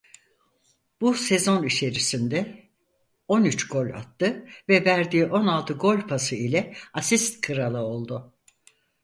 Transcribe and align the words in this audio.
Bu 1.01 1.13
sezon 1.13 1.63
içerisinde 1.63 2.69
on 3.27 3.43
üç 3.43 3.67
gol 3.67 3.85
attı 3.89 4.47
ve 4.69 4.85
verdiği 4.85 5.25
on 5.25 5.47
altı 5.47 5.73
gol 5.73 6.01
pası 6.07 6.35
ile 6.35 6.73
asist 6.93 7.41
kralı 7.41 7.79
oldu. 7.79 8.33